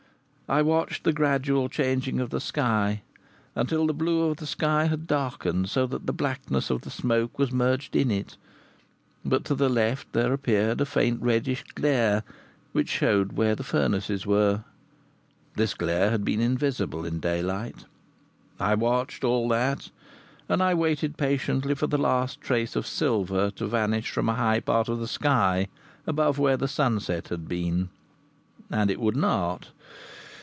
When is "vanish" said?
23.67-24.11